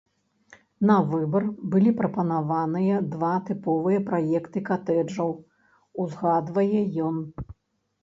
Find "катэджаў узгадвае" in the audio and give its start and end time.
4.73-6.81